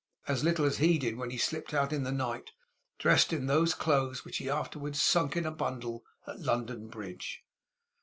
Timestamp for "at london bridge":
6.25-7.43